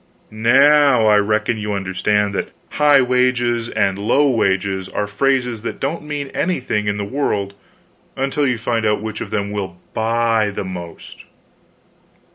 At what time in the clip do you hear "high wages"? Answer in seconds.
2.69-3.69